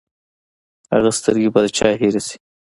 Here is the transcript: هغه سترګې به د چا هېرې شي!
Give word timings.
هغه 0.93 1.09
سترګې 1.19 1.49
به 1.53 1.59
د 1.63 1.67
چا 1.77 1.87
هېرې 1.99 2.21
شي! 2.27 2.37